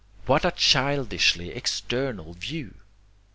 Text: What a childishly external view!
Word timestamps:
What 0.25 0.45
a 0.45 0.49
childishly 0.51 1.51
external 1.51 2.33
view! 2.33 2.73